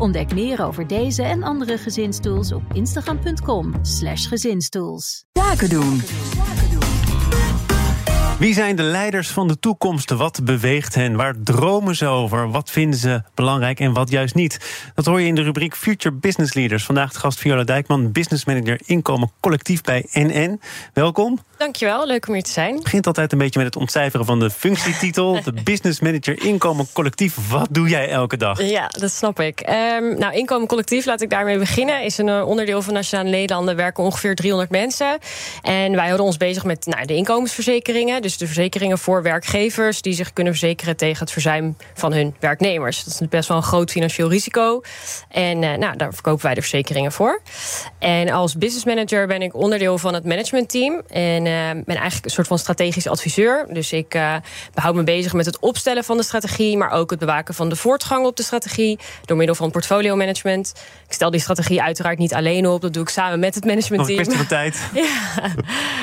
Ontdek 0.00 0.34
meer 0.34 0.64
over 0.64 0.86
deze 0.86 1.22
en 1.22 1.42
andere 1.42 1.78
gezinstools 1.78 2.52
op 2.52 2.62
instagram.com/slash 2.72 4.28
gezinstools. 4.28 5.24
Zaken 5.32 5.68
doen. 5.68 6.00
Wie 8.40 8.54
zijn 8.54 8.76
de 8.76 8.82
leiders 8.82 9.28
van 9.28 9.48
de 9.48 9.58
toekomst? 9.58 10.10
Wat 10.10 10.40
beweegt 10.44 10.94
hen? 10.94 11.16
Waar 11.16 11.34
dromen 11.44 11.96
ze 11.96 12.06
over? 12.06 12.50
Wat 12.50 12.70
vinden 12.70 12.98
ze 12.98 13.22
belangrijk 13.34 13.80
en 13.80 13.92
wat 13.92 14.10
juist 14.10 14.34
niet? 14.34 14.58
Dat 14.94 15.06
hoor 15.06 15.20
je 15.20 15.26
in 15.26 15.34
de 15.34 15.42
rubriek 15.42 15.76
Future 15.76 16.14
Business 16.14 16.54
Leaders. 16.54 16.84
Vandaag 16.84 17.12
de 17.12 17.18
gast 17.18 17.38
Viola 17.38 17.64
Dijkman, 17.64 18.12
business 18.12 18.44
manager 18.44 18.80
inkomen 18.84 19.30
collectief 19.40 19.80
bij 19.80 20.06
NN. 20.12 20.60
Welkom. 20.92 21.38
Dankjewel, 21.56 22.06
leuk 22.06 22.28
om 22.28 22.34
hier 22.34 22.42
te 22.42 22.50
zijn. 22.50 22.74
Het 22.74 22.82
begint 22.82 23.06
altijd 23.06 23.32
een 23.32 23.38
beetje 23.38 23.58
met 23.58 23.74
het 23.74 23.82
ontcijferen 23.82 24.26
van 24.26 24.38
de 24.38 24.50
functietitel. 24.50 25.38
De 25.44 25.52
business 25.64 26.00
manager 26.00 26.44
inkomen 26.44 26.86
collectief. 26.92 27.48
Wat 27.48 27.68
doe 27.70 27.88
jij 27.88 28.08
elke 28.08 28.36
dag? 28.36 28.62
Ja, 28.62 28.86
dat 28.88 29.10
snap 29.10 29.40
ik. 29.40 29.60
Um, 29.60 30.18
nou, 30.18 30.34
inkomen 30.34 30.68
collectief, 30.68 31.04
laat 31.04 31.20
ik 31.20 31.30
daarmee 31.30 31.58
beginnen, 31.58 32.02
is 32.04 32.18
een 32.18 32.28
eh, 32.28 32.48
onderdeel 32.48 32.82
van 32.82 32.94
Nationale 32.94 33.30
Nederlanden. 33.30 33.76
werken 33.76 34.04
ongeveer 34.04 34.34
300 34.34 34.70
mensen. 34.70 35.18
En 35.62 35.92
wij 35.92 36.04
houden 36.04 36.26
ons 36.26 36.36
bezig 36.36 36.64
met 36.64 36.86
nou, 36.86 37.06
de 37.06 37.14
inkomensverzekeringen. 37.14 38.22
Dus 38.22 38.29
de 38.36 38.46
verzekeringen 38.46 38.98
voor 38.98 39.22
werkgevers 39.22 40.02
die 40.02 40.12
zich 40.12 40.32
kunnen 40.32 40.52
verzekeren 40.52 40.96
tegen 40.96 41.18
het 41.18 41.30
verzuim 41.30 41.76
van 41.94 42.12
hun 42.12 42.34
werknemers. 42.40 43.04
Dat 43.04 43.20
is 43.20 43.28
best 43.28 43.48
wel 43.48 43.56
een 43.56 43.62
groot 43.62 43.90
financieel 43.90 44.28
risico. 44.30 44.82
En 45.28 45.62
uh, 45.62 45.74
nou, 45.74 45.96
daar 45.96 46.12
verkopen 46.12 46.44
wij 46.44 46.54
de 46.54 46.60
verzekeringen 46.60 47.12
voor. 47.12 47.40
En 47.98 48.30
als 48.30 48.56
business 48.56 48.84
manager 48.84 49.26
ben 49.26 49.42
ik 49.42 49.54
onderdeel 49.54 49.98
van 49.98 50.14
het 50.14 50.24
managementteam. 50.24 51.02
En 51.08 51.44
uh, 51.46 51.70
ben 51.70 51.96
eigenlijk 51.96 52.24
een 52.24 52.30
soort 52.30 52.46
van 52.46 52.58
strategisch 52.58 53.06
adviseur. 53.06 53.66
Dus 53.70 53.92
ik 53.92 54.14
uh, 54.14 54.34
behoud 54.74 54.94
me 54.94 55.04
bezig 55.04 55.32
met 55.32 55.46
het 55.46 55.58
opstellen 55.58 56.04
van 56.04 56.16
de 56.16 56.22
strategie, 56.22 56.76
maar 56.76 56.90
ook 56.90 57.10
het 57.10 57.18
bewaken 57.18 57.54
van 57.54 57.68
de 57.68 57.76
voortgang 57.76 58.26
op 58.26 58.36
de 58.36 58.42
strategie 58.42 58.98
door 59.24 59.36
middel 59.36 59.54
van 59.54 59.70
portfolio 59.70 60.16
management. 60.16 60.72
Ik 61.06 61.12
stel 61.12 61.30
die 61.30 61.40
strategie 61.40 61.82
uiteraard 61.82 62.18
niet 62.18 62.34
alleen 62.34 62.66
op, 62.66 62.80
dat 62.80 62.92
doe 62.92 63.02
ik 63.02 63.08
samen 63.08 63.40
met 63.40 63.54
het 63.54 63.64
managementteam. 63.64 64.18
Nog 64.18 64.26
een 64.26 64.46
kwestie 64.46 64.46
van 64.46 64.56
tijd. 64.56 64.90
ja. 64.94 65.54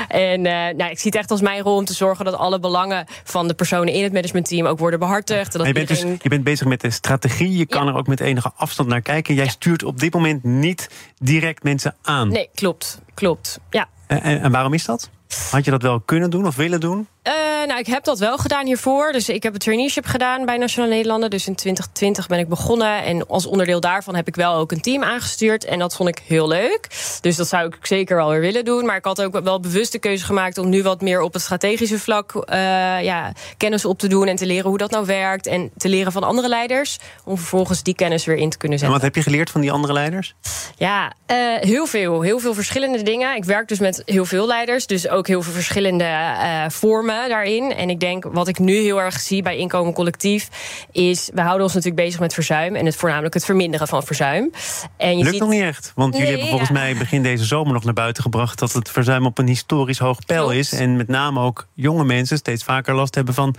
En 0.08 0.41
nou, 0.78 0.91
ik 0.91 1.00
zie 1.00 1.12
het 1.12 1.16
echt 1.16 1.31
als 1.31 1.41
mijn 1.41 1.62
rol 1.62 1.75
om 1.75 1.86
te 1.86 1.94
zorgen 1.94 2.17
dat 2.26 2.36
alle 2.36 2.60
belangen 2.60 3.06
van 3.23 3.48
de 3.48 3.54
personen 3.54 3.94
in 3.94 4.04
het 4.04 4.14
managementteam 4.14 4.66
ook 4.66 4.80
worden 4.80 5.00
behartigd. 5.00 5.52
Dat 5.52 5.68
je, 5.68 5.73
bent 5.73 5.88
dus, 5.88 6.00
je 6.00 6.30
bent 6.30 6.44
bezig 6.44 6.68
met 6.68 6.82
de 6.82 6.90
strategie, 6.90 7.58
je 7.58 7.66
kan 7.66 7.88
er 7.88 7.96
ook 7.96 8.08
met 8.08 8.20
enige 8.20 8.52
afstand 8.56 8.90
naar 8.90 9.02
kijken. 9.02 9.36
Jij 9.36 9.48
stuurt 9.48 9.84
op 9.84 10.00
dit 10.00 10.14
moment 10.14 10.44
niet 10.44 10.90
direct 11.18 11.64
mensen 11.64 11.96
aan. 12.02 12.28
Nee, 12.28 12.50
klopt. 12.54 13.02
Klopt. 13.14 13.59
Ja. 13.70 13.88
en, 14.08 14.22
en 14.22 14.52
waarom 14.52 14.74
is 14.74 14.86
dat? 14.86 15.09
Had 15.52 15.66
je 15.66 15.72
dat 15.72 15.82
wel 15.82 16.00
kunnen 16.00 16.30
doen 16.30 16.48
of 16.48 16.56
willen 16.56 16.80
doen? 16.80 17.08
Uh, 17.28 17.33
nou, 17.67 17.80
ik 17.80 17.88
heb 17.88 18.03
dat 18.03 18.20
wel 18.20 18.38
gedaan 18.38 18.66
hiervoor. 18.66 19.11
Dus 19.11 19.30
ik 19.30 19.44
heb 19.44 19.53
een 19.53 19.59
traineeship 19.59 20.06
gedaan 20.06 20.45
bij 20.45 20.58
Nationale 20.58 20.94
Nederlanden. 20.94 21.30
Dus 21.30 21.47
in 21.47 21.56
2020 21.56 22.28
ben 22.28 22.39
ik 22.39 22.47
begonnen. 22.47 23.03
En 23.03 23.28
als 23.28 23.45
onderdeel 23.45 23.80
daarvan 23.80 24.16
heb 24.16 24.28
ik 24.28 24.36
wel 24.36 24.53
ook 24.53 24.72
een 24.72 24.81
team 24.81 25.03
aangestuurd. 25.03 25.66
En 25.66 25.80
dat 25.80 25.95
vond 25.95 26.09
ik 26.09 26.22
heel 26.28 26.47
leuk. 26.47 26.88
Dus 27.22 27.36
dat 27.36 27.47
zou 27.47 27.67
ik 27.67 27.78
zeker 27.81 28.16
wel 28.16 28.30
weer 28.30 28.39
willen 28.39 28.66
doen. 28.66 28.86
Maar 28.86 28.95
ik 28.95 29.06
had 29.06 29.22
ook 29.22 29.39
wel 29.39 29.59
bewust 29.59 29.92
de 29.92 30.00
keuze 30.00 30.25
gemaakt 30.25 30.58
om 30.58 30.69
nu 30.69 30.84
wat 30.84 31.02
meer 31.02 31.22
op 31.22 31.34
het 31.34 31.42
strategische 31.42 32.00
vlak 32.00 32.34
uh, 32.34 32.44
ja, 33.03 33.31
kennis 33.58 33.86
op 33.86 34.00
te 34.00 34.08
doen. 34.08 34.28
En 34.28 34.36
te 34.36 34.45
leren 34.45 34.69
hoe 34.69 34.78
dat 34.78 34.91
nou 34.91 35.06
werkt. 35.06 35.47
En 35.47 35.72
te 35.78 35.89
leren 35.89 36.12
van 36.12 36.23
andere 36.23 36.50
leiders. 36.50 36.97
Om 37.25 37.38
vervolgens 37.38 37.84
die 37.84 37.96
kennis 37.96 38.25
weer 38.25 38.38
in 38.38 38.50
te 38.50 38.57
kunnen 38.57 38.79
zetten. 38.79 38.96
En 38.96 39.02
wat 39.02 39.13
heb 39.13 39.23
je 39.23 39.29
geleerd 39.29 39.50
van 39.50 39.62
die 39.62 39.72
andere 39.72 39.94
leiders? 39.94 40.35
Ja, 40.78 41.13
uh, 41.31 41.38
heel 41.59 41.85
veel. 41.85 42.22
Heel 42.22 42.40
veel 42.40 42.53
verschillende 42.53 43.03
dingen. 43.03 43.35
Ik 43.35 43.46
werk 43.46 43.68
dus 43.68 43.79
met 43.79 44.02
heel 44.06 44.25
veel 44.25 44.47
leiders. 44.47 44.85
Dus 44.88 45.09
ook 45.09 45.28
heel 45.28 45.41
veel 45.41 45.53
verschillende 45.53 46.35
vormen 46.68 47.16
daarin. 47.28 47.73
En 47.73 47.89
ik 47.89 48.00
denk 48.00 48.23
wat 48.31 48.47
ik 48.47 48.59
nu 48.59 48.75
heel 48.75 49.01
erg 49.01 49.19
zie 49.19 49.41
bij 49.41 49.57
Inkomen 49.57 49.94
Collectief 49.94 50.50
is 50.91 51.29
we 51.33 51.41
houden 51.41 51.63
ons 51.63 51.73
natuurlijk 51.73 52.03
bezig 52.03 52.19
met 52.19 52.33
verzuim 52.33 52.75
en 52.75 52.85
het 52.85 52.95
voornamelijk 52.95 53.33
het 53.33 53.45
verminderen 53.45 53.88
van 53.88 54.03
verzuim. 54.03 54.51
En 54.97 55.09
je 55.09 55.23
Lukt 55.23 55.29
ziet... 55.29 55.39
nog 55.39 55.50
niet 55.50 55.61
echt, 55.61 55.91
want 55.95 56.13
jullie 56.13 56.29
hebben 56.29 56.47
volgens 56.47 56.69
mij 56.69 56.95
begin 56.95 57.23
deze 57.23 57.45
zomer 57.45 57.73
nog 57.73 57.83
naar 57.83 57.94
buiten 57.94 58.23
gebracht 58.23 58.59
dat 58.59 58.73
het 58.73 58.89
verzuim 58.89 59.25
op 59.25 59.38
een 59.38 59.47
historisch 59.47 60.00
hoog 60.00 60.25
pijl 60.25 60.51
is 60.51 60.73
en 60.73 60.95
met 60.95 61.07
name 61.07 61.39
ook 61.39 61.67
jonge 61.73 62.03
mensen 62.03 62.38
steeds 62.38 62.63
vaker 62.63 62.95
last 62.95 63.16
hebben 63.16 63.34
van 63.34 63.55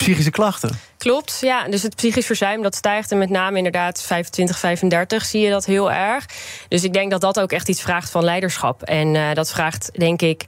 psychische 0.00 0.30
klachten. 0.30 0.78
Klopt, 1.00 1.38
ja. 1.40 1.68
Dus 1.68 1.82
het 1.82 1.96
psychisch 1.96 2.26
verzuim 2.26 2.62
dat 2.62 2.74
stijgt. 2.74 3.12
En 3.12 3.18
met 3.18 3.30
name 3.30 3.56
inderdaad 3.56 4.02
25, 4.02 4.58
35 4.58 5.24
zie 5.24 5.40
je 5.40 5.50
dat 5.50 5.64
heel 5.64 5.92
erg. 5.92 6.26
Dus 6.68 6.84
ik 6.84 6.92
denk 6.92 7.10
dat 7.10 7.20
dat 7.20 7.40
ook 7.40 7.52
echt 7.52 7.68
iets 7.68 7.82
vraagt 7.82 8.10
van 8.10 8.24
leiderschap. 8.24 8.82
En 8.82 9.14
uh, 9.14 9.32
dat 9.34 9.50
vraagt, 9.50 9.90
denk 9.94 10.22
ik, 10.22 10.44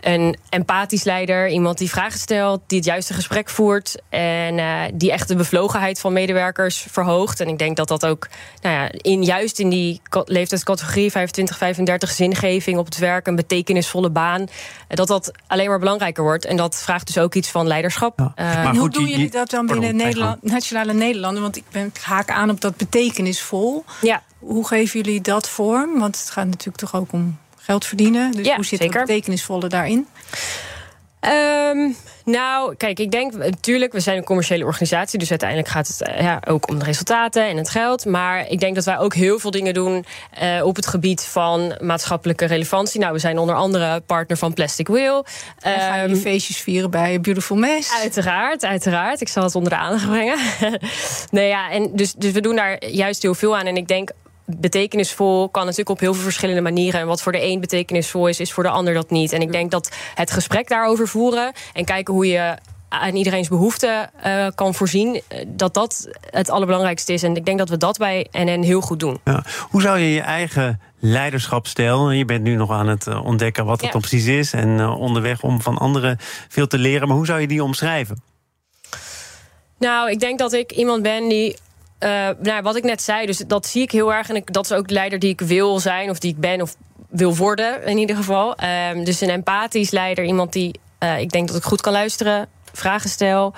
een 0.00 0.36
empathisch 0.48 1.04
leider. 1.04 1.48
Iemand 1.48 1.78
die 1.78 1.90
vragen 1.90 2.18
stelt, 2.18 2.60
die 2.66 2.78
het 2.78 2.86
juiste 2.86 3.14
gesprek 3.14 3.48
voert. 3.48 4.02
En 4.08 4.58
uh, 4.58 4.82
die 4.94 5.12
echt 5.12 5.28
de 5.28 5.36
bevlogenheid 5.36 6.00
van 6.00 6.12
medewerkers 6.12 6.86
verhoogt. 6.90 7.40
En 7.40 7.48
ik 7.48 7.58
denk 7.58 7.76
dat 7.76 7.88
dat 7.88 8.06
ook, 8.06 8.28
nou 8.62 8.74
ja, 8.74 8.88
in, 8.92 9.24
juist 9.24 9.58
in 9.58 9.68
die 9.68 10.00
leeftijdscategorie 10.24 11.10
25, 11.10 11.56
35 11.56 12.10
zingeving 12.10 12.78
op 12.78 12.84
het 12.84 12.98
werk, 12.98 13.26
een 13.26 13.36
betekenisvolle 13.36 14.10
baan, 14.10 14.48
dat 14.88 15.08
dat 15.08 15.30
alleen 15.46 15.68
maar 15.68 15.78
belangrijker 15.78 16.22
wordt. 16.22 16.44
En 16.44 16.56
dat 16.56 16.82
vraagt 16.82 17.06
dus 17.06 17.18
ook 17.18 17.34
iets 17.34 17.50
van 17.50 17.66
leiderschap. 17.66 18.18
Ja. 18.18 18.32
Uh, 18.36 18.64
maar 18.64 18.74
goed, 18.74 18.95
doen 18.96 19.08
jullie 19.08 19.30
dat 19.30 19.50
dan 19.50 19.66
binnen 19.66 19.96
Nederland, 19.96 20.42
Nationale 20.42 20.92
Nederlanden? 20.92 21.42
Want 21.42 21.56
ik, 21.56 21.64
ben, 21.70 21.86
ik 21.86 22.00
haak 22.00 22.30
aan 22.30 22.50
op 22.50 22.60
dat 22.60 22.76
betekenisvol. 22.76 23.84
Ja. 24.00 24.22
Hoe 24.38 24.66
geven 24.66 25.00
jullie 25.00 25.20
dat 25.20 25.48
vorm? 25.48 25.98
Want 25.98 26.18
het 26.18 26.30
gaat 26.30 26.46
natuurlijk 26.46 26.76
toch 26.76 26.94
ook 26.94 27.12
om 27.12 27.38
geld 27.56 27.84
verdienen. 27.84 28.32
Dus 28.32 28.46
ja, 28.46 28.54
hoe 28.54 28.64
zit 28.64 28.78
het 28.78 28.90
betekenisvolle 28.92 29.68
daarin? 29.68 30.06
Um, 31.28 31.96
nou, 32.24 32.74
kijk, 32.76 32.98
ik 32.98 33.10
denk 33.10 33.32
natuurlijk, 33.32 33.92
we 33.92 34.00
zijn 34.00 34.16
een 34.16 34.24
commerciële 34.24 34.64
organisatie, 34.64 35.18
dus 35.18 35.30
uiteindelijk 35.30 35.68
gaat 35.68 35.88
het 35.88 36.08
uh, 36.08 36.20
ja, 36.20 36.42
ook 36.46 36.68
om 36.68 36.78
de 36.78 36.84
resultaten 36.84 37.48
en 37.48 37.56
het 37.56 37.70
geld. 37.70 38.04
Maar 38.04 38.48
ik 38.48 38.60
denk 38.60 38.74
dat 38.74 38.84
wij 38.84 38.98
ook 38.98 39.14
heel 39.14 39.38
veel 39.38 39.50
dingen 39.50 39.74
doen 39.74 40.04
uh, 40.42 40.64
op 40.64 40.76
het 40.76 40.86
gebied 40.86 41.22
van 41.22 41.76
maatschappelijke 41.80 42.44
relevantie. 42.44 43.00
Nou, 43.00 43.12
we 43.12 43.18
zijn 43.18 43.38
onder 43.38 43.54
andere 43.54 44.00
partner 44.00 44.36
van 44.36 44.54
Plastic 44.54 44.88
Wheel. 44.88 45.26
En 45.58 45.80
gaan 45.80 46.00
jullie 46.00 46.16
feestjes 46.22 46.56
vieren 46.56 46.90
bij 46.90 47.20
Beautiful 47.20 47.56
Mess? 47.56 48.00
Uiteraard, 48.00 48.64
uiteraard. 48.64 49.20
Ik 49.20 49.28
zal 49.28 49.42
het 49.42 49.54
onder 49.54 49.70
de 49.70 49.78
aandacht 49.78 50.06
brengen. 50.06 50.38
nee, 51.30 51.48
ja, 51.48 51.70
en 51.70 51.90
dus, 51.92 52.12
dus 52.12 52.32
we 52.32 52.40
doen 52.40 52.56
daar 52.56 52.84
juist 52.84 53.22
heel 53.22 53.34
veel 53.34 53.56
aan. 53.56 53.66
En 53.66 53.76
ik 53.76 53.88
denk 53.88 54.10
betekenisvol 54.46 55.48
kan 55.48 55.62
natuurlijk 55.62 55.90
op 55.90 56.00
heel 56.00 56.14
veel 56.14 56.22
verschillende 56.22 56.60
manieren. 56.60 57.00
En 57.00 57.06
wat 57.06 57.22
voor 57.22 57.32
de 57.32 57.42
een 57.42 57.60
betekenisvol 57.60 58.28
is, 58.28 58.40
is 58.40 58.52
voor 58.52 58.62
de 58.62 58.68
ander 58.68 58.94
dat 58.94 59.10
niet. 59.10 59.32
En 59.32 59.40
ik 59.40 59.52
denk 59.52 59.70
dat 59.70 59.90
het 60.14 60.30
gesprek 60.30 60.68
daarover 60.68 61.08
voeren 61.08 61.52
en 61.72 61.84
kijken 61.84 62.14
hoe 62.14 62.26
je 62.26 62.56
aan 62.88 63.14
iedereen's 63.14 63.48
behoeften 63.48 64.10
uh, 64.26 64.46
kan 64.54 64.74
voorzien, 64.74 65.22
dat 65.46 65.74
dat 65.74 66.08
het 66.30 66.50
allerbelangrijkste 66.50 67.12
is. 67.12 67.22
En 67.22 67.36
ik 67.36 67.44
denk 67.44 67.58
dat 67.58 67.68
we 67.68 67.76
dat 67.76 67.98
bij 67.98 68.26
NN 68.32 68.62
heel 68.62 68.80
goed 68.80 69.00
doen. 69.00 69.18
Ja. 69.24 69.44
Hoe 69.70 69.80
zou 69.80 69.98
je 69.98 70.12
je 70.12 70.20
eigen 70.20 70.80
leiderschapstijl, 70.98 72.10
je 72.10 72.24
bent 72.24 72.42
nu 72.42 72.54
nog 72.54 72.70
aan 72.70 72.88
het 72.88 73.06
uh, 73.06 73.24
ontdekken 73.24 73.64
wat 73.64 73.80
het 73.80 73.92
ja. 73.92 73.98
precies 73.98 74.26
is 74.26 74.52
en 74.52 74.68
uh, 74.68 75.00
onderweg 75.00 75.42
om 75.42 75.60
van 75.60 75.78
anderen 75.78 76.18
veel 76.48 76.66
te 76.66 76.78
leren, 76.78 77.08
maar 77.08 77.16
hoe 77.16 77.26
zou 77.26 77.40
je 77.40 77.46
die 77.46 77.62
omschrijven? 77.62 78.22
Nou, 79.78 80.10
ik 80.10 80.20
denk 80.20 80.38
dat 80.38 80.52
ik 80.52 80.72
iemand 80.72 81.02
ben 81.02 81.28
die 81.28 81.56
nou, 82.42 82.62
wat 82.62 82.76
ik 82.76 82.84
net 82.84 83.02
zei, 83.02 83.26
dus 83.26 83.38
dat 83.38 83.66
zie 83.66 83.82
ik 83.82 83.90
heel 83.90 84.12
erg. 84.12 84.28
En 84.28 84.42
dat 84.44 84.64
is 84.64 84.72
ook 84.72 84.88
de 84.88 84.94
leider 84.94 85.18
die 85.18 85.30
ik 85.30 85.40
wil 85.40 85.80
zijn, 85.80 86.10
of 86.10 86.18
die 86.18 86.30
ik 86.30 86.40
ben, 86.40 86.60
of 86.60 86.76
wil 87.08 87.36
worden 87.36 87.84
in 87.84 87.98
ieder 87.98 88.16
geval. 88.16 88.56
Um, 88.90 89.04
dus 89.04 89.20
een 89.20 89.30
empathisch 89.30 89.90
leider, 89.90 90.24
iemand 90.24 90.52
die 90.52 90.80
uh, 91.00 91.20
ik 91.20 91.30
denk 91.30 91.48
dat 91.48 91.56
ik 91.56 91.62
goed 91.62 91.80
kan 91.80 91.92
luisteren, 91.92 92.48
vragen 92.72 93.10
stel. 93.10 93.54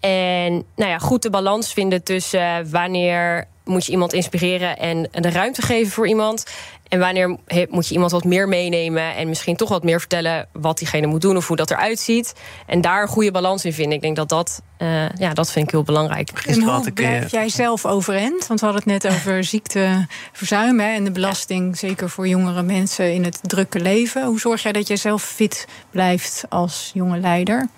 En 0.00 0.52
nou 0.76 0.90
ja, 0.90 0.98
goed 0.98 1.22
de 1.22 1.30
balans 1.30 1.72
vinden 1.72 2.02
tussen 2.02 2.40
uh, 2.40 2.56
wanneer 2.70 3.46
moet 3.64 3.86
je 3.86 3.92
iemand 3.92 4.12
inspireren 4.12 4.78
en 4.78 5.08
de 5.10 5.30
ruimte 5.30 5.62
geven 5.62 5.92
voor 5.92 6.08
iemand. 6.08 6.44
En 6.88 6.98
wanneer 6.98 7.36
moet 7.68 7.88
je 7.88 7.94
iemand 7.94 8.10
wat 8.10 8.24
meer 8.24 8.48
meenemen 8.48 9.14
en 9.16 9.28
misschien 9.28 9.56
toch 9.56 9.68
wat 9.68 9.82
meer 9.82 10.00
vertellen 10.00 10.48
wat 10.52 10.78
diegene 10.78 11.06
moet 11.06 11.20
doen 11.20 11.36
of 11.36 11.46
hoe 11.46 11.56
dat 11.56 11.70
eruit 11.70 11.98
ziet. 11.98 12.32
En 12.66 12.80
daar 12.80 13.02
een 13.02 13.08
goede 13.08 13.30
balans 13.30 13.64
in 13.64 13.72
vinden. 13.72 13.94
Ik 13.94 14.00
denk 14.00 14.16
dat 14.16 14.28
dat, 14.28 14.62
uh, 14.78 15.08
ja, 15.08 15.34
dat 15.34 15.50
vind 15.52 15.66
ik 15.66 15.70
heel 15.70 15.82
belangrijk. 15.82 16.30
En 16.46 16.62
hoe 16.62 16.92
blijf 16.92 17.30
jij 17.30 17.48
zelf 17.48 17.86
overeind? 17.86 18.46
Want 18.46 18.60
we 18.60 18.66
hadden 18.66 18.92
het 18.92 19.02
net 19.02 19.12
over 19.12 19.44
ziekteverzuim 19.54 20.80
hè, 20.80 20.94
en 20.94 21.04
de 21.04 21.10
belasting, 21.10 21.78
zeker 21.78 22.10
voor 22.10 22.28
jongere 22.28 22.62
mensen 22.62 23.12
in 23.12 23.24
het 23.24 23.38
drukke 23.42 23.80
leven. 23.80 24.26
Hoe 24.26 24.40
zorg 24.40 24.62
jij 24.62 24.72
dat 24.72 24.86
jij 24.86 24.96
zelf 24.96 25.22
fit 25.22 25.66
blijft 25.90 26.44
als 26.48 26.90
jonge 26.94 27.18
leider? 27.18 27.68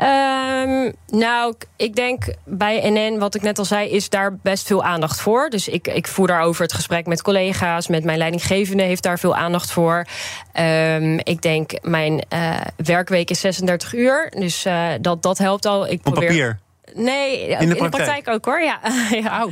Um, 0.00 0.92
nou, 1.06 1.54
ik 1.76 1.94
denk 1.94 2.24
bij 2.44 2.90
NN, 2.90 3.18
wat 3.18 3.34
ik 3.34 3.42
net 3.42 3.58
al 3.58 3.64
zei, 3.64 3.90
is 3.90 4.08
daar 4.08 4.36
best 4.36 4.66
veel 4.66 4.84
aandacht 4.84 5.20
voor. 5.20 5.50
Dus 5.50 5.68
ik, 5.68 5.88
ik 5.88 6.06
voer 6.08 6.26
daarover 6.26 6.62
het 6.62 6.72
gesprek 6.72 7.06
met 7.06 7.22
collega's, 7.22 7.88
met 7.88 8.04
mijn 8.04 8.18
leidinggevende 8.18 8.82
heeft 8.82 9.02
daar 9.02 9.18
veel 9.18 9.36
aandacht 9.36 9.70
voor. 9.70 10.06
Um, 10.60 11.18
ik 11.22 11.42
denk, 11.42 11.72
mijn 11.82 12.24
uh, 12.34 12.60
werkweek 12.76 13.30
is 13.30 13.40
36 13.40 13.94
uur. 13.94 14.32
Dus 14.36 14.66
uh, 14.66 14.88
dat, 15.00 15.22
dat 15.22 15.38
helpt 15.38 15.66
al. 15.66 15.88
Ik 15.88 16.02
probeer... 16.02 16.22
Op 16.22 16.26
papier? 16.26 16.58
Nee, 16.94 17.46
in 17.46 17.68
de, 17.68 17.74
praktijk. 17.74 18.28
ook 18.28 18.44
hoor. 18.44 18.60
Ja. 18.60 18.80
ja. 19.22 19.46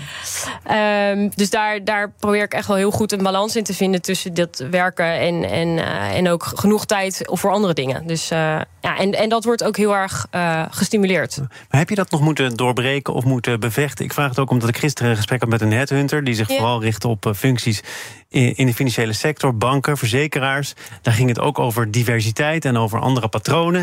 Um, 1.10 1.30
dus 1.34 1.50
daar, 1.50 1.84
daar 1.84 2.10
probeer 2.10 2.42
ik 2.42 2.52
echt 2.52 2.66
wel 2.66 2.76
heel 2.76 2.90
goed 2.90 3.12
een 3.12 3.22
balans 3.22 3.56
in 3.56 3.64
te 3.64 3.74
vinden 3.74 4.02
tussen 4.02 4.34
dat 4.34 4.64
werken 4.70 5.18
en, 5.18 5.44
en, 5.44 5.68
uh, 5.68 6.16
en 6.16 6.28
ook 6.28 6.44
genoeg 6.44 6.86
tijd 6.86 7.20
voor 7.24 7.50
andere 7.50 7.74
dingen. 7.74 8.06
Dus 8.06 8.32
uh, 8.32 8.38
ja, 8.80 8.98
en, 8.98 9.12
en 9.12 9.28
dat 9.28 9.44
wordt 9.44 9.64
ook 9.64 9.76
heel 9.76 9.94
erg 9.94 10.26
uh, 10.34 10.64
gestimuleerd. 10.70 11.38
Maar 11.38 11.80
heb 11.80 11.88
je 11.88 11.94
dat 11.94 12.10
nog 12.10 12.20
moeten 12.20 12.56
doorbreken 12.56 13.14
of 13.14 13.24
moeten 13.24 13.60
bevechten? 13.60 14.04
Ik 14.04 14.12
vraag 14.12 14.28
het 14.28 14.38
ook 14.38 14.50
omdat 14.50 14.68
ik 14.68 14.78
gisteren 14.78 15.10
een 15.10 15.16
gesprek 15.16 15.40
had 15.40 15.48
met 15.48 15.60
een 15.60 15.72
headhunter 15.72 16.24
die 16.24 16.34
zich 16.34 16.48
ja. 16.48 16.56
vooral 16.56 16.82
richtte 16.82 17.08
op 17.08 17.32
functies 17.36 17.82
in 18.30 18.66
de 18.66 18.74
financiële 18.74 19.12
sector, 19.12 19.56
banken, 19.56 19.96
verzekeraars. 19.96 20.74
Daar 21.02 21.14
ging 21.14 21.28
het 21.28 21.40
ook 21.40 21.58
over 21.58 21.90
diversiteit 21.90 22.64
en 22.64 22.76
over 22.76 23.00
andere 23.00 23.28
patronen. 23.28 23.80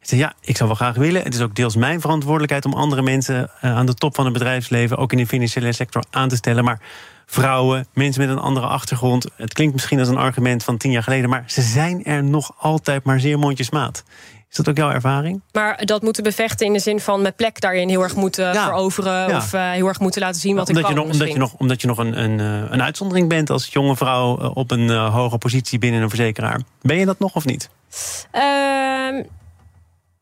Ik 0.00 0.10
zei, 0.10 0.20
ja, 0.20 0.32
ik 0.40 0.56
zou 0.56 0.68
wel 0.68 0.78
graag 0.78 0.96
willen. 0.96 1.22
Het 1.22 1.34
is 1.34 1.40
ook 1.40 1.54
deels 1.54 1.76
mijn 1.76 2.00
verantwoordelijkheid 2.00 2.64
om 2.64 2.72
andere 2.72 3.02
mensen 3.02 3.50
uh, 3.64 3.76
aan 3.76 3.86
de 3.86 3.94
top 3.94 4.14
van 4.14 4.24
het 4.24 4.32
bedrijfsleven, 4.32 4.96
ook 4.96 5.12
in 5.12 5.18
de 5.18 5.26
financiële 5.26 5.72
sector, 5.72 6.04
aan 6.10 6.28
te 6.28 6.36
stellen. 6.36 6.64
Maar 6.64 6.80
vrouwen, 7.26 7.86
mensen 7.92 8.26
met 8.26 8.30
een 8.30 8.42
andere 8.42 8.66
achtergrond. 8.66 9.26
Het 9.36 9.52
klinkt 9.52 9.72
misschien 9.72 9.98
als 9.98 10.08
een 10.08 10.16
argument 10.16 10.64
van 10.64 10.76
tien 10.76 10.90
jaar 10.90 11.02
geleden, 11.02 11.30
maar 11.30 11.44
ze 11.46 11.62
zijn 11.62 12.04
er 12.04 12.24
nog 12.24 12.54
altijd 12.58 13.04
maar 13.04 13.20
zeer 13.20 13.38
mondjesmaat. 13.38 14.04
Is 14.54 14.64
dat 14.64 14.68
ook 14.68 14.76
jouw 14.76 14.90
ervaring? 14.90 15.42
Maar 15.52 15.84
dat 15.84 16.02
moeten 16.02 16.22
bevechten 16.22 16.66
in 16.66 16.72
de 16.72 16.78
zin 16.78 17.00
van 17.00 17.22
met 17.22 17.36
plek 17.36 17.60
daarin 17.60 17.88
heel 17.88 18.02
erg 18.02 18.16
moeten 18.16 18.52
ja. 18.52 18.64
veroveren. 18.64 19.28
Ja. 19.28 19.36
Of 19.36 19.52
uh, 19.52 19.70
heel 19.70 19.86
erg 19.86 20.00
moeten 20.00 20.20
laten 20.20 20.40
zien 20.40 20.56
wat 20.56 20.68
omdat 20.68 20.90
ik 20.90 20.94
kan. 20.94 20.94
Je 20.94 21.00
nog, 21.00 21.12
omdat, 21.12 21.32
je 21.32 21.38
nog, 21.38 21.54
omdat 21.54 21.80
je 21.80 21.86
nog 21.86 21.98
een, 21.98 22.22
een, 22.22 22.38
een 22.72 22.82
uitzondering 22.82 23.28
bent 23.28 23.50
als 23.50 23.66
jonge 23.66 23.96
vrouw 23.96 24.36
op 24.36 24.70
een 24.70 24.90
uh, 24.90 25.14
hoge 25.14 25.38
positie 25.38 25.78
binnen 25.78 26.02
een 26.02 26.08
verzekeraar. 26.08 26.60
Ben 26.82 26.96
je 26.96 27.04
dat 27.04 27.18
nog 27.18 27.34
of 27.34 27.44
niet? 27.44 27.70
Uh, 28.34 29.24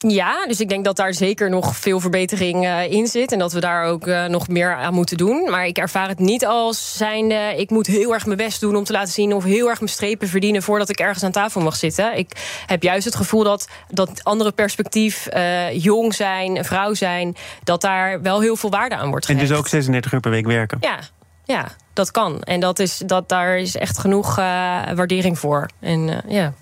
ja, 0.06 0.46
dus 0.46 0.60
ik 0.60 0.68
denk 0.68 0.84
dat 0.84 0.96
daar 0.96 1.14
zeker 1.14 1.50
nog 1.50 1.76
veel 1.76 2.00
verbetering 2.00 2.64
uh, 2.64 2.90
in 2.90 3.06
zit. 3.06 3.32
En 3.32 3.38
dat 3.38 3.52
we 3.52 3.60
daar 3.60 3.84
ook 3.84 4.06
uh, 4.06 4.24
nog 4.24 4.48
meer 4.48 4.74
aan 4.74 4.94
moeten 4.94 5.16
doen. 5.16 5.50
Maar 5.50 5.66
ik 5.66 5.78
ervaar 5.78 6.08
het 6.08 6.18
niet 6.18 6.46
als 6.46 6.96
zijnde... 6.96 7.54
ik 7.56 7.70
moet 7.70 7.86
heel 7.86 8.12
erg 8.12 8.26
mijn 8.26 8.38
best 8.38 8.60
doen 8.60 8.76
om 8.76 8.84
te 8.84 8.92
laten 8.92 9.12
zien... 9.12 9.34
of 9.34 9.44
heel 9.44 9.68
erg 9.68 9.78
mijn 9.78 9.92
strepen 9.92 10.28
verdienen 10.28 10.62
voordat 10.62 10.88
ik 10.88 10.98
ergens 10.98 11.24
aan 11.24 11.30
tafel 11.30 11.60
mag 11.60 11.76
zitten. 11.76 12.18
Ik 12.18 12.62
heb 12.66 12.82
juist 12.82 13.04
het 13.04 13.14
gevoel 13.14 13.44
dat 13.44 13.68
dat 13.88 14.24
andere 14.24 14.52
perspectief... 14.52 15.28
Uh, 15.32 15.82
jong 15.82 16.14
zijn, 16.14 16.64
vrouw 16.64 16.94
zijn... 16.94 17.36
dat 17.64 17.80
daar 17.80 18.22
wel 18.22 18.40
heel 18.40 18.56
veel 18.56 18.70
waarde 18.70 18.96
aan 18.96 19.10
wordt 19.10 19.26
gehecht. 19.26 19.44
En 19.44 19.50
dus 19.50 19.58
ook 19.58 19.68
36 19.68 20.12
uur 20.12 20.20
per 20.20 20.30
week 20.30 20.46
werken? 20.46 20.78
Ja, 20.80 20.98
ja 21.44 21.68
dat 21.92 22.10
kan. 22.10 22.42
En 22.42 22.60
dat 22.60 22.78
is, 22.78 22.98
dat, 23.06 23.28
daar 23.28 23.58
is 23.58 23.76
echt 23.76 23.98
genoeg 23.98 24.36
waardering 24.36 25.38
voor. 25.38 25.68
En 25.80 26.22
ja... 26.28 26.52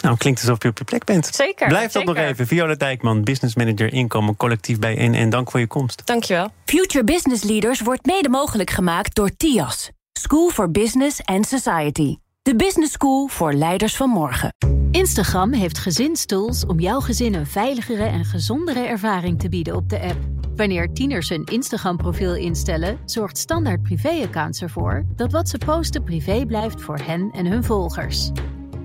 Nou, 0.00 0.16
klinkt 0.16 0.40
alsof 0.40 0.62
je 0.62 0.68
op 0.68 0.78
je 0.78 0.84
plek 0.84 1.04
bent. 1.04 1.26
Zeker. 1.26 1.68
Blijf 1.68 1.92
dat 1.92 2.04
nog 2.04 2.16
even. 2.16 2.46
Viola 2.46 2.74
Dijkman, 2.74 3.24
business 3.24 3.54
manager 3.54 3.92
inkomen 3.92 4.36
collectief 4.36 4.78
bij 4.78 5.08
NN. 5.08 5.28
Dank 5.28 5.50
voor 5.50 5.60
je 5.60 5.66
komst. 5.66 6.02
Dankjewel. 6.06 6.50
Future 6.64 7.04
Business 7.04 7.42
Leaders 7.42 7.80
wordt 7.80 8.06
mede 8.06 8.28
mogelijk 8.28 8.70
gemaakt 8.70 9.14
door 9.14 9.30
TIAS. 9.36 9.90
School 10.12 10.48
for 10.48 10.70
Business 10.70 11.24
and 11.24 11.46
Society. 11.46 12.16
De 12.42 12.56
business 12.56 12.92
school 12.92 13.26
voor 13.26 13.52
leiders 13.52 13.96
van 13.96 14.08
morgen. 14.08 14.54
Instagram 14.90 15.52
heeft 15.52 15.78
gezinstools 15.78 16.66
om 16.66 16.80
jouw 16.80 17.00
gezin 17.00 17.34
een 17.34 17.46
veiligere 17.46 18.04
en 18.04 18.24
gezondere 18.24 18.80
ervaring 18.80 19.40
te 19.40 19.48
bieden 19.48 19.74
op 19.74 19.88
de 19.88 20.00
app. 20.00 20.18
Wanneer 20.56 20.92
tieners 20.92 21.28
hun 21.28 21.44
Instagram-profiel 21.44 22.34
instellen, 22.34 22.98
zorgt 23.04 23.38
Standaard 23.38 23.82
Privé-accounts 23.82 24.62
ervoor 24.62 25.04
dat 25.16 25.32
wat 25.32 25.48
ze 25.48 25.58
posten 25.58 26.02
privé 26.02 26.46
blijft 26.46 26.82
voor 26.82 26.98
hen 26.98 27.30
en 27.32 27.46
hun 27.46 27.64
volgers. 27.64 28.30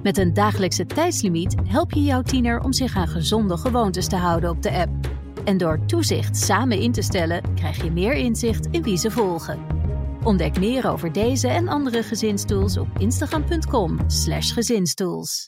Met 0.06 0.18
een 0.18 0.34
dagelijkse 0.34 0.86
tijdslimiet 0.86 1.56
help 1.64 1.92
je 1.92 2.04
jouw 2.04 2.22
tiener 2.22 2.60
om 2.60 2.74
zich 2.74 2.96
aan 2.96 3.08
gezonde 3.08 3.58
gewoontes 3.58 4.08
te 4.08 4.16
houden 4.16 4.50
op 4.50 4.62
de 4.62 4.72
app. 4.72 4.92
En 5.44 5.58
door 5.58 5.86
toezicht 5.86 6.38
samen 6.38 6.80
in 6.80 6.92
te 6.92 7.02
stellen, 7.02 7.56
krijg 7.56 7.84
je 7.84 7.92
meer 7.92 8.14
inzicht 8.14 8.68
in 8.72 8.84
wie 8.84 8.98
ze 8.98 9.12
volgen. 9.12 9.60
Ontdek 10.24 10.60
meer 10.60 10.90
over 10.90 11.12
deze 11.12 11.48
en 11.48 11.68
andere 11.68 12.04
gezinstools 12.04 12.78
op 12.78 12.88
instagram.com/gezinstools. 12.98 15.44